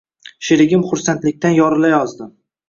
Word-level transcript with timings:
Sherigim 0.45 0.85
xursandlikdan 0.91 1.55
yorilayozdi 1.59 2.29